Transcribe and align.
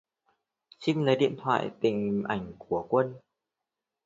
Trinh 0.79 1.03
lấy 1.03 1.15
điện 1.15 1.35
thoại 1.43 1.71
Tìm 1.81 2.23
ảnh 2.23 2.53
của 2.59 2.85
quân 2.89 3.15